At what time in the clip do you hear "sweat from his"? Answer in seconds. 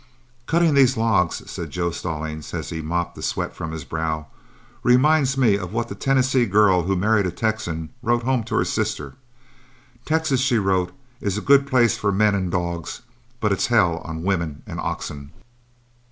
3.21-3.83